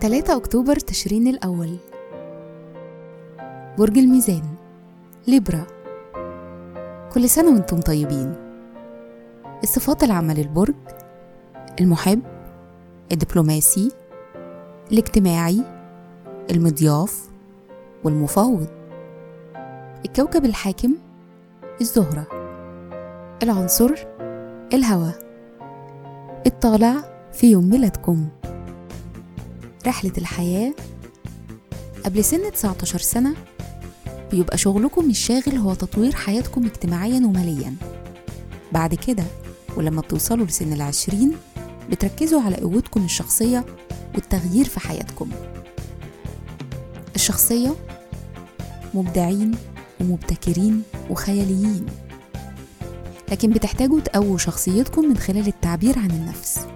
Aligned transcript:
تلاتة 0.00 0.36
أكتوبر 0.36 0.76
تشرين 0.76 1.26
الأول. 1.28 1.76
برج 3.78 3.98
الميزان 3.98 4.42
ليبرا. 5.28 5.66
كل 7.12 7.28
سنة 7.28 7.52
وأنتم 7.52 7.80
طيبين. 7.80 8.34
الصفات 9.62 10.04
العامة 10.04 10.34
للبرج 10.34 10.74
المحب 11.80 12.22
الدبلوماسي 13.12 13.92
الاجتماعي 14.92 15.64
المضياف 16.50 17.28
والمفاوض. 18.04 18.66
الكوكب 20.04 20.44
الحاكم 20.44 20.94
الزهرة. 21.80 22.26
العنصر 23.42 23.94
الهواء 24.72 25.18
الطالع 26.46 27.04
في 27.32 27.50
يوم 27.50 27.70
ميلادكم. 27.70 28.28
رحلة 29.86 30.12
الحياة. 30.18 30.74
قبل 32.04 32.24
سن 32.24 32.52
19 32.52 32.98
سنة 32.98 33.34
بيبقى 34.30 34.58
شغلكم 34.58 35.10
الشاغل 35.10 35.56
هو 35.56 35.74
تطوير 35.74 36.14
حياتكم 36.14 36.64
اجتماعيا 36.64 37.16
وماليا. 37.26 37.74
بعد 38.72 38.94
كده 38.94 39.24
ولما 39.76 40.00
بتوصلوا 40.00 40.46
لسن 40.46 40.72
العشرين 40.72 41.32
بتركزوا 41.90 42.42
على 42.42 42.56
قوتكم 42.56 43.04
الشخصية 43.04 43.64
والتغيير 44.14 44.64
في 44.64 44.80
حياتكم. 44.80 45.30
الشخصية 47.14 47.74
مبدعين 48.94 49.52
ومبتكرين 50.00 50.82
وخياليين. 51.10 51.86
لكن 53.30 53.50
بتحتاجوا 53.50 54.00
تقووا 54.00 54.38
شخصيتكم 54.38 55.04
من 55.04 55.16
خلال 55.16 55.46
التعبير 55.46 55.98
عن 55.98 56.10
النفس. 56.10 56.66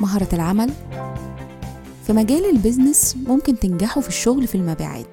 مهارة 0.00 0.28
العمل 0.32 0.70
في 2.06 2.12
مجال 2.12 2.50
البيزنس 2.50 3.16
ممكن 3.26 3.58
تنجحوا 3.58 4.02
في 4.02 4.08
الشغل 4.08 4.46
في 4.46 4.54
المبيعات 4.54 5.06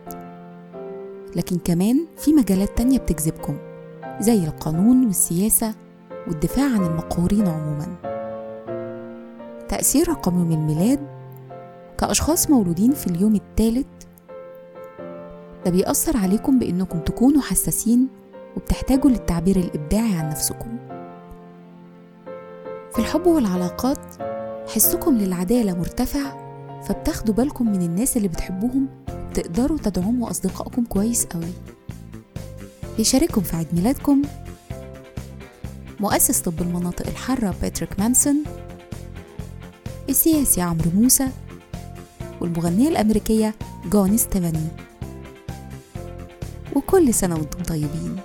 لكن 1.35 1.57
كمان 1.63 2.05
في 2.17 2.33
مجالات 2.33 2.77
تانية 2.77 2.97
بتجذبكم 2.97 3.57
زي 4.19 4.43
القانون 4.43 5.05
والسياسة 5.05 5.73
والدفاع 6.27 6.65
عن 6.65 6.85
المقهورين 6.85 7.47
عموما. 7.47 7.87
تأثير 9.69 10.09
رقم 10.09 10.39
يوم 10.39 10.51
الميلاد 10.51 10.99
كأشخاص 11.97 12.49
مولودين 12.49 12.91
في 12.91 13.07
اليوم 13.07 13.35
الثالث 13.35 13.85
ده 15.65 15.71
بيأثر 15.71 16.17
عليكم 16.17 16.59
بإنكم 16.59 16.99
تكونوا 16.99 17.41
حساسين 17.41 18.07
وبتحتاجوا 18.55 19.09
للتعبير 19.09 19.55
الإبداعي 19.55 20.13
عن 20.15 20.29
نفسكم. 20.29 20.77
في 22.93 22.99
الحب 22.99 23.27
والعلاقات 23.27 24.15
حسكم 24.67 25.17
للعدالة 25.17 25.73
مرتفع 25.73 26.45
فبتاخدوا 26.81 27.33
بالكم 27.33 27.71
من 27.71 27.81
الناس 27.81 28.17
اللي 28.17 28.27
بتحبوهم 28.27 28.87
تقدروا 29.33 29.77
تدعموا 29.77 30.29
أصدقائكم 30.29 30.85
كويس 30.85 31.25
قوي 31.25 31.53
بيشارككم 32.97 33.41
في 33.41 33.55
عيد 33.55 33.67
ميلادكم. 33.73 34.21
مؤسس 35.99 36.41
طب 36.41 36.61
المناطق 36.61 37.07
الحارة 37.07 37.55
باتريك 37.61 37.99
مانسون. 37.99 38.43
السياسي 40.09 40.61
عمرو 40.61 40.91
موسى. 40.95 41.27
والمغنية 42.41 42.89
الأمريكية 42.89 43.55
جون 43.91 44.17
ستيفاني. 44.17 44.67
وكل 46.75 47.13
سنة 47.13 47.35
وأنتم 47.35 47.63
طيبين. 47.63 48.15